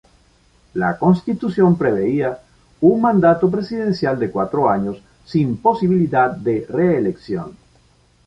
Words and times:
La 0.73 0.97
Constitución 0.97 1.77
preveía 1.77 2.39
un 2.81 3.01
mandato 3.01 3.51
presidencial 3.51 4.17
de 4.17 4.31
cuatro 4.31 4.67
años, 4.67 4.99
sin 5.27 5.57
posibilidad 5.57 6.31
de 6.31 6.65
reelección. 6.67 7.55